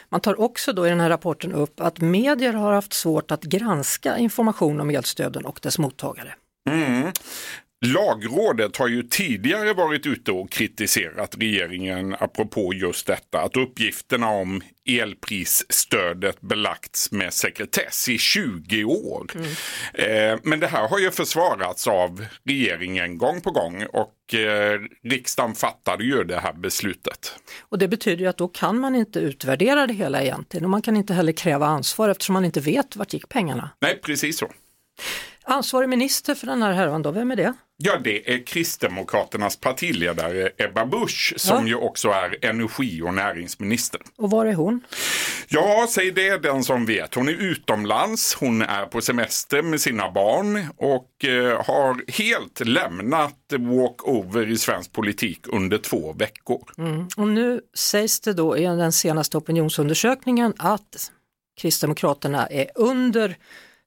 [0.08, 3.42] Man tar också då i den här rapporten upp att medier har haft svårt att
[3.42, 6.34] granska information om elstöden och dess mottagare.
[6.68, 7.12] Mm.
[7.86, 14.62] Lagrådet har ju tidigare varit ute och kritiserat regeringen apropå just detta att uppgifterna om
[14.88, 19.30] elprisstödet belagts med sekretess i 20 år.
[19.34, 19.46] Mm.
[19.94, 25.54] Eh, men det här har ju försvarats av regeringen gång på gång och eh, riksdagen
[25.54, 27.34] fattade ju det här beslutet.
[27.60, 30.82] Och det betyder ju att då kan man inte utvärdera det hela egentligen och man
[30.82, 33.70] kan inte heller kräva ansvar eftersom man inte vet vart gick pengarna.
[33.80, 34.50] Nej, precis så.
[35.50, 37.54] Ansvarig minister för den här härvan då, vem är det?
[37.76, 41.68] Ja, det är Kristdemokraternas partiledare Ebba Busch som ja.
[41.68, 44.00] ju också är energi och näringsminister.
[44.16, 44.80] Och var är hon?
[45.48, 47.14] Ja, säg det den som vet.
[47.14, 53.36] Hon är utomlands, hon är på semester med sina barn och eh, har helt lämnat
[53.58, 56.70] walkover i svensk politik under två veckor.
[56.78, 57.08] Mm.
[57.16, 61.10] Och nu sägs det då i den senaste opinionsundersökningen att
[61.60, 63.36] Kristdemokraterna är under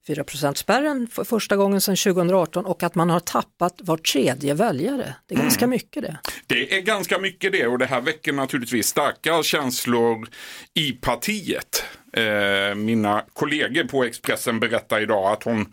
[0.06, 5.14] 4 spärren för första gången sedan 2018 och att man har tappat var tredje väljare.
[5.26, 5.70] Det är ganska mm.
[5.70, 6.18] mycket det.
[6.46, 10.28] Det är ganska mycket det och det här väcker naturligtvis starka känslor
[10.74, 11.84] i partiet.
[12.16, 15.66] Eh, mina kollegor på Expressen berättar idag att hon,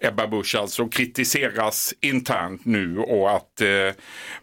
[0.00, 3.68] Ebba Busch, alltså kritiseras internt nu och att eh,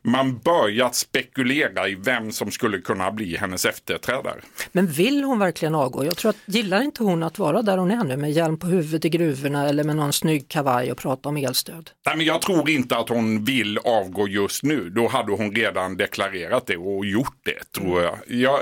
[0.01, 4.41] man börjat spekulera i vem som skulle kunna bli hennes efterträdare.
[4.71, 6.05] Men vill hon verkligen avgå?
[6.05, 8.67] Jag tror att, gillar inte hon att vara där hon är nu med hjälm på
[8.67, 11.89] huvudet i gruvorna eller med någon snygg kavaj och prata om elstöd?
[12.05, 14.89] Nej, men jag tror inte att hon vill avgå just nu.
[14.89, 18.17] Då hade hon redan deklarerat det och gjort det, tror jag.
[18.27, 18.59] jag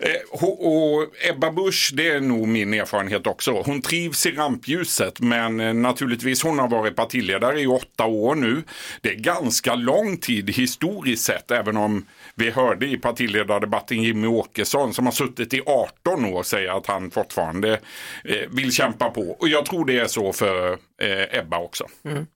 [0.00, 3.62] eh, och Ebba Busch, det är nog nog min erfarenhet också.
[3.66, 8.62] Hon trivs i rampljuset men eh, naturligtvis hon har varit partiledare i åtta år nu.
[9.00, 14.94] Det är ganska lång tid historiskt sett även om vi hörde i partiledardebatten Jimmy Åkesson
[14.94, 17.72] som har suttit i 18 år säga att han fortfarande
[18.24, 19.36] eh, vill kämpa på.
[19.40, 20.72] Och jag tror det är så för
[21.02, 21.86] eh, Ebba också.
[22.04, 22.26] Mm.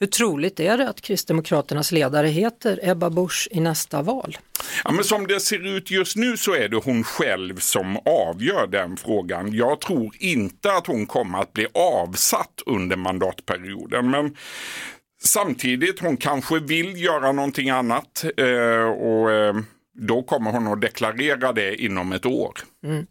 [0.00, 4.38] Hur troligt är det att Kristdemokraternas ledare heter Ebba Busch i nästa val?
[4.84, 8.66] Ja, men som det ser ut just nu så är det hon själv som avgör
[8.66, 9.52] den frågan.
[9.52, 14.10] Jag tror inte att hon kommer att bli avsatt under mandatperioden.
[14.10, 14.36] Men
[15.22, 19.54] samtidigt, hon kanske vill göra någonting annat eh, och eh,
[19.94, 22.58] då kommer hon att deklarera det inom ett år.
[22.84, 23.06] Mm.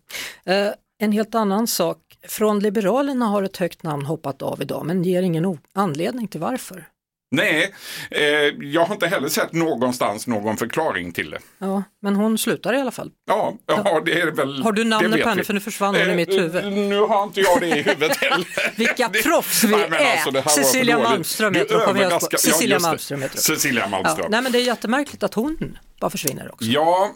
[0.46, 5.04] Eh, en helt annan sak från Liberalerna har ett högt namn hoppat av idag men
[5.04, 6.88] ger ingen anledning till varför.
[7.34, 7.74] Nej,
[8.12, 8.22] eh,
[8.62, 11.40] jag har inte heller sett någonstans någon förklaring till det.
[11.58, 13.12] Ja, men hon slutar i alla fall.
[13.28, 14.64] Ja, ja det är väl.
[14.64, 15.44] Har du namnet på henne?
[15.44, 16.74] För nu försvann hon eh, i mitt huvud.
[16.74, 18.48] Nu har inte jag det i huvudet heller.
[18.78, 20.64] Vilka proffs vi nej, alltså, är!
[20.64, 22.30] Cecilia Malmström heter hon.
[22.38, 24.24] Cecilia Malmström heter Cecilia Malmström.
[24.24, 26.66] Ja, nej, men det är jättemärkligt att hon bara försvinner också.
[26.66, 27.12] Ja,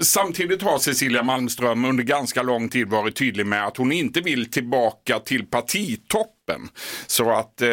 [0.00, 4.50] samtidigt har Cecilia Malmström under ganska lång tid varit tydlig med att hon inte vill
[4.50, 5.46] tillbaka till
[6.50, 6.68] partitoppen.
[7.06, 7.68] Så att eh,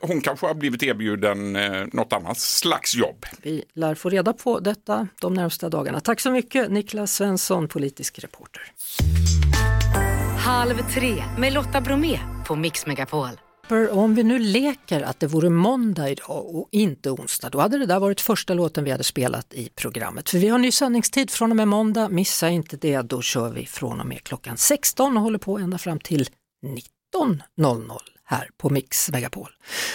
[0.00, 3.26] hon kanske har blivit erbjuden eh, något annat slags jobb.
[3.42, 6.00] Vi lär få reda på detta de närmsta dagarna.
[6.00, 8.62] Tack så mycket Niklas Svensson, politisk reporter.
[10.38, 13.30] Halv tre med Lotta Bromé på Mix Megapol.
[13.90, 17.86] Om vi nu leker att det vore måndag idag och inte onsdag, då hade det
[17.86, 20.30] där varit första låten vi hade spelat i programmet.
[20.30, 23.66] För vi har ny sändningstid från och med måndag, missa inte det, då kör vi
[23.66, 26.28] från och med klockan 16 och håller på ända fram till
[27.24, 29.48] 19.00 här på Mix Megapol.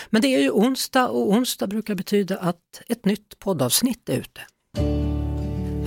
[0.10, 4.42] Men det är ju onsdag och onsdag brukar betyda att ett nytt poddavsnitt är ute.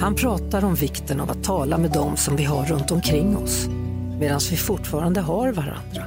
[0.01, 3.67] Han pratar om vikten av att tala med dem som vi har runt omkring oss,
[4.21, 6.07] medan vi fortfarande har varandra.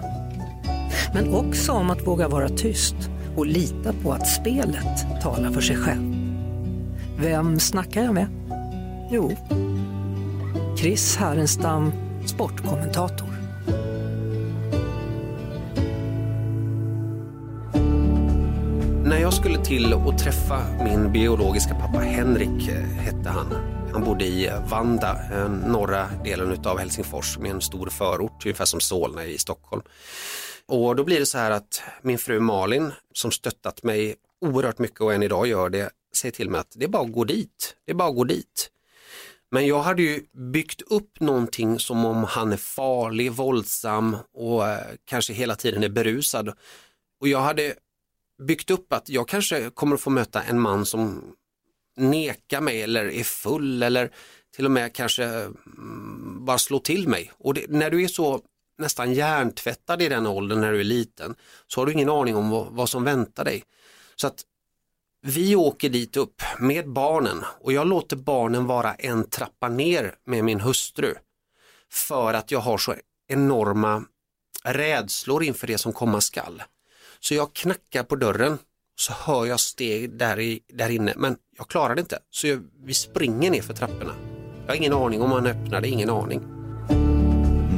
[1.14, 2.96] Men också om att våga vara tyst
[3.38, 6.16] och lita på att spelet talar för sig själv.
[7.20, 8.28] Vem snackar jag med?
[9.12, 9.32] Jo,
[10.78, 11.92] Chris Härenstam,
[12.26, 13.37] sportkommentator.
[19.08, 23.54] När jag skulle till och träffa min biologiska pappa Henrik, eh, hette han.
[23.94, 28.80] Han bodde i Vanda, eh, norra delen av Helsingfors med en stor förort, ungefär som
[28.80, 29.82] Solna i Stockholm.
[30.66, 35.02] Och då blir det så här att min fru Malin som stöttat mig oerhört mycket
[35.02, 37.76] och än idag gör det, säger till mig att det är bara att gå dit.
[37.86, 38.70] Det är bara att gå dit.
[39.52, 44.80] Men jag hade ju byggt upp någonting som om han är farlig, våldsam och eh,
[45.06, 46.54] kanske hela tiden är berusad.
[47.22, 47.74] Och jag hade
[48.44, 51.34] byggt upp att jag kanske kommer att få möta en man som,
[51.98, 54.12] nekar mig eller är full eller
[54.56, 57.32] till och med kanske mm, bara slå till mig.
[57.38, 58.42] Och det, när du är så
[58.78, 61.36] nästan hjärntvättad i den åldern när du är liten
[61.68, 63.64] så har du ingen aning om vad, vad som väntar dig.
[64.16, 64.44] Så att
[65.22, 70.44] vi åker dit upp med barnen och jag låter barnen vara en trappa ner med
[70.44, 71.16] min hustru.
[71.92, 72.96] För att jag har så
[73.28, 74.04] enorma
[74.64, 76.64] rädslor inför det som komma skall.
[77.28, 78.58] Så jag knackar på dörren
[79.00, 82.20] så hör jag steg där, i, där inne men jag klarar det inte.
[82.30, 84.14] Så jag, vi springer ner för trapporna.
[84.66, 86.42] Jag har ingen aning om han öppnade, ingen aning.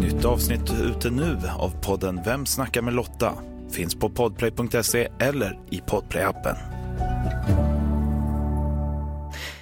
[0.02, 3.34] Nytt avsnitt ute nu av podden Vem snackar med Lotta?
[3.72, 6.56] Finns på podplay.se eller i podplayappen.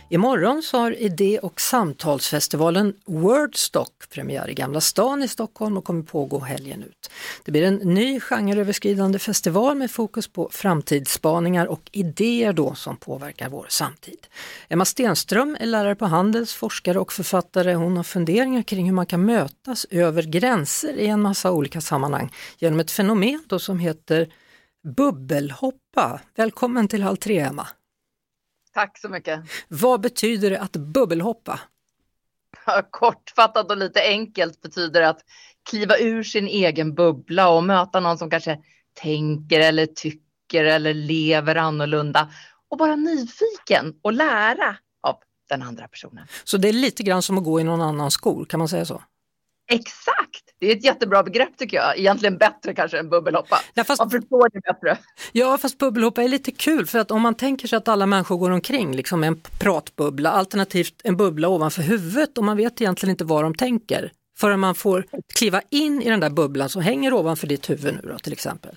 [0.10, 6.04] Imorgon så har idé och samtalsfestivalen Wordstock premiär i Gamla stan i Stockholm och kommer
[6.04, 7.10] pågå helgen ut.
[7.46, 13.50] Det blir en ny genreöverskridande festival med fokus på framtidsspaningar och idéer då som påverkar
[13.50, 14.28] vår samtid.
[14.70, 17.74] Emma Stenström är lärare på Handels, forskare och författare.
[17.74, 22.34] Hon har funderingar kring hur man kan mötas över gränser i en massa olika sammanhang
[22.58, 24.34] genom ett fenomen då som heter
[24.98, 26.22] bubbelhoppa.
[26.36, 27.68] Välkommen till Halv tre Emma!
[28.78, 29.40] Tack så mycket.
[29.68, 31.60] Vad betyder det att bubbelhoppa?
[32.92, 35.20] Kortfattat och lite enkelt betyder det att
[35.70, 38.60] kliva ur sin egen bubbla och möta någon som kanske
[38.94, 42.32] tänker eller tycker eller lever annorlunda
[42.70, 45.16] och vara nyfiken och lära av
[45.50, 46.28] den andra personen.
[46.44, 48.86] Så det är lite grann som att gå i någon annans skor, kan man säga
[48.86, 49.04] så?
[49.68, 50.44] Exakt!
[50.60, 51.98] Det är ett jättebra begrepp tycker jag.
[52.00, 53.60] Egentligen bättre kanske än bubbelhoppa.
[53.74, 54.00] Ja, fast...
[54.00, 54.98] Man förstår det bättre.
[55.32, 58.38] Ja, fast bubbelhoppa är lite kul för att om man tänker sig att alla människor
[58.38, 63.26] går omkring liksom en pratbubbla, alternativt en bubbla ovanför huvudet och man vet egentligen inte
[63.26, 67.48] vad de tänker förrän man får kliva in i den där bubblan som hänger ovanför
[67.48, 68.76] ditt huvud nu då till exempel.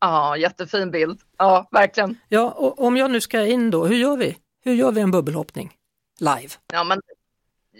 [0.00, 1.20] Ja, jättefin bild.
[1.38, 2.18] Ja, verkligen.
[2.28, 4.36] Ja, och om jag nu ska in då, hur gör vi?
[4.64, 5.72] Hur gör vi en bubbelhoppning
[6.20, 6.48] live?
[6.72, 7.00] Ja, men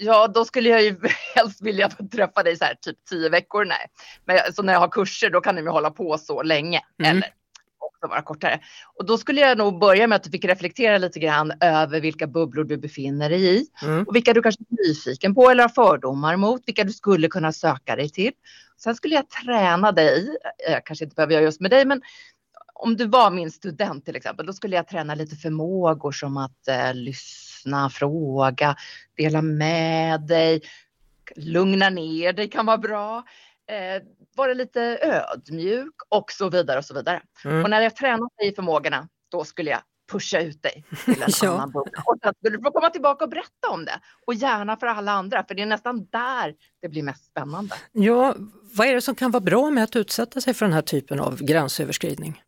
[0.00, 0.96] Ja, då skulle jag ju
[1.34, 3.64] helst vilja träffa dig så här typ tio veckor.
[3.64, 3.86] Nej,
[4.24, 6.80] men så när jag har kurser då kan de ju hålla på så länge.
[7.02, 7.16] Mm.
[7.16, 7.32] Eller
[7.80, 8.60] också vara kortare.
[8.94, 12.26] Och då skulle jag nog börja med att du fick reflektera lite grann över vilka
[12.26, 13.66] bubblor du befinner dig i.
[13.82, 14.04] Mm.
[14.04, 16.62] Och vilka du kanske är nyfiken på eller har fördomar mot.
[16.66, 18.32] Vilka du skulle kunna söka dig till.
[18.76, 20.36] Sen skulle jag träna dig,
[20.70, 22.02] jag kanske inte behöver göra just med dig, men
[22.74, 26.68] om du var min student till exempel, då skulle jag träna lite förmågor som att
[26.68, 27.47] eh, lyssna,
[27.90, 28.76] fråga,
[29.16, 30.62] dela med dig,
[31.36, 33.24] lugna ner dig kan vara bra,
[33.70, 34.02] eh,
[34.36, 37.22] vara lite ödmjuk och så vidare och så vidare.
[37.44, 37.64] Mm.
[37.64, 39.80] Och när jag tränat dig i förmågorna, då skulle jag
[40.12, 41.48] pusha ut dig till en ja.
[41.48, 41.88] annan bok.
[42.04, 44.00] Och sen skulle du få komma tillbaka och berätta om det.
[44.26, 47.74] Och gärna för alla andra, för det är nästan där det blir mest spännande.
[47.92, 48.34] Ja,
[48.76, 51.20] vad är det som kan vara bra med att utsätta sig för den här typen
[51.20, 52.42] av gränsöverskridning?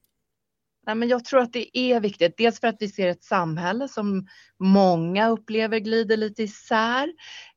[0.91, 2.37] Nej, men jag tror att det är viktigt.
[2.37, 4.27] Dels för att vi ser ett samhälle som
[4.59, 7.13] många upplever glider lite isär.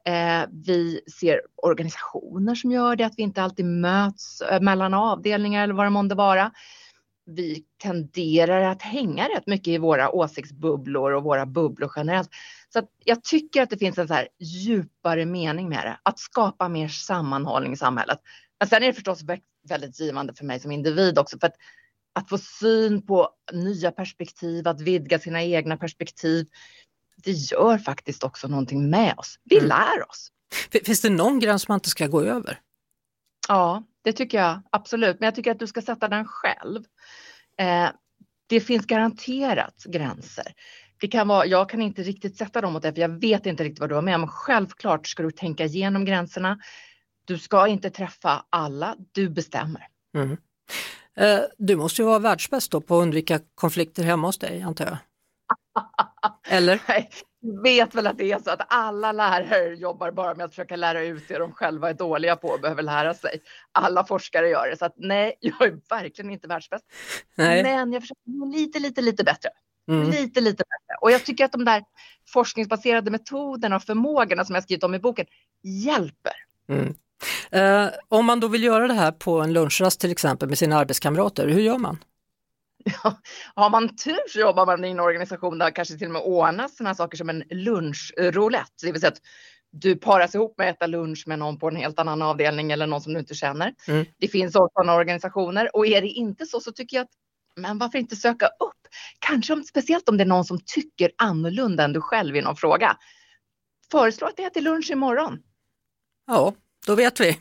[0.05, 5.63] Eh, vi ser organisationer som gör det, att vi inte alltid möts eh, mellan avdelningar
[5.63, 6.51] eller vad det månde vara.
[7.25, 12.29] Vi tenderar att hänga rätt mycket i våra åsiktsbubblor och våra bubblor generellt.
[12.73, 16.19] Så att jag tycker att det finns en så här djupare mening med det, att
[16.19, 18.19] skapa mer sammanhållning i samhället.
[18.59, 19.23] Men sen är det förstås
[19.69, 21.55] väldigt givande för mig som individ också, för att
[22.13, 26.47] att få syn på nya perspektiv, att vidga sina egna perspektiv.
[27.23, 29.39] Det gör faktiskt också någonting med oss.
[29.43, 29.67] Vi mm.
[29.67, 30.29] lär oss.
[30.85, 32.59] Finns det någon gräns man inte ska gå över?
[33.47, 35.19] Ja, det tycker jag absolut.
[35.19, 36.83] Men jag tycker att du ska sätta den själv.
[37.57, 37.89] Eh,
[38.47, 40.53] det finns garanterat gränser.
[40.99, 43.63] Det kan vara, jag kan inte riktigt sätta dem åt dig, för jag vet inte
[43.63, 44.19] riktigt vad du har med.
[44.19, 46.59] Men självklart ska du tänka igenom gränserna.
[47.25, 49.87] Du ska inte träffa alla, du bestämmer.
[50.15, 50.37] Mm.
[51.17, 54.85] Eh, du måste ju vara världsbäst då på att undvika konflikter hemma hos dig antar
[54.85, 54.97] jag?
[56.57, 56.81] Eller?
[57.39, 60.75] Jag vet väl att det är så att alla lärare jobbar bara med att försöka
[60.75, 63.41] lära ut det de själva är dåliga på och behöver lära sig.
[63.71, 66.85] Alla forskare gör det, så att nej, jag är verkligen inte världsbäst.
[67.35, 67.63] Nej.
[67.63, 69.49] Men jag försöker bli lite, lite, lite bättre.
[69.87, 70.09] Mm.
[70.09, 70.97] Lite, lite bättre.
[71.01, 71.83] Och jag tycker att de där
[72.27, 75.25] forskningsbaserade metoderna och förmågorna som jag skrivit om i boken
[75.63, 76.33] hjälper.
[76.69, 76.95] Mm.
[77.51, 80.77] Eh, om man då vill göra det här på en lunchrast till exempel med sina
[80.77, 81.97] arbetskamrater, hur gör man?
[83.03, 83.17] Ja,
[83.55, 86.77] har man tur så jobbar man i en organisation där kanske till och med ordnas
[86.77, 88.85] sådana saker som en lunchroulette.
[88.85, 89.21] Det vill säga att
[89.71, 92.87] du paras ihop med att äta lunch med någon på en helt annan avdelning eller
[92.87, 93.73] någon som du inte känner.
[93.87, 94.05] Mm.
[94.19, 97.11] Det finns sådana organisationer och är det inte så så tycker jag att
[97.55, 98.87] men varför inte söka upp?
[99.19, 102.55] Kanske om, speciellt om det är någon som tycker annorlunda än du själv i någon
[102.55, 102.97] fråga.
[103.91, 105.39] Föreslå att det äter lunch imorgon.
[106.27, 106.53] Ja,
[106.85, 107.37] då vet vi.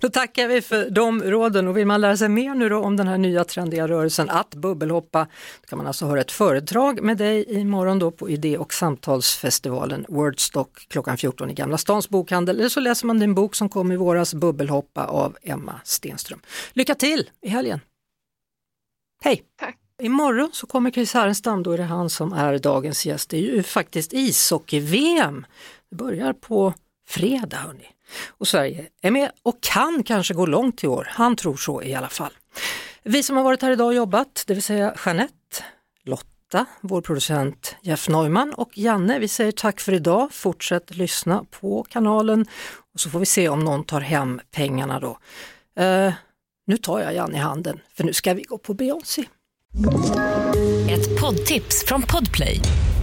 [0.00, 2.96] Då tackar vi för de råden och vill man lära sig mer nu då om
[2.96, 5.26] den här nya trendiga rörelsen att bubbelhoppa,
[5.60, 10.06] då kan man alltså höra ett föredrag med dig imorgon då på idé och samtalsfestivalen
[10.08, 13.92] Wordstock klockan 14 i Gamla Stans bokhandel eller så läser man din bok som kom
[13.92, 16.40] i våras, Bubbelhoppa av Emma Stenström.
[16.72, 17.80] Lycka till i helgen!
[19.22, 19.42] Hej!
[19.58, 19.76] Tack.
[20.02, 23.30] Imorgon så kommer Chris Härenstam, då är det han som är dagens gäst.
[23.30, 25.46] Det är ju faktiskt ishockey-VM.
[25.90, 26.74] Det börjar på
[27.08, 27.86] fredag hörni.
[28.28, 31.08] Och Sverige är med och kan kanske gå långt i år.
[31.10, 32.32] Han tror så i alla fall.
[33.02, 35.64] Vi som har varit här idag och jobbat, det vill säga Jeanette,
[36.04, 40.28] Lotta, vår producent Jeff Neumann och Janne, vi säger tack för idag.
[40.32, 42.46] Fortsätt lyssna på kanalen
[42.94, 45.18] och så får vi se om någon tar hem pengarna då.
[45.80, 46.12] Uh,
[46.66, 49.24] nu tar jag Janne i handen för nu ska vi gå på Beyoncé.
[50.90, 52.60] Ett poddtips från Podplay.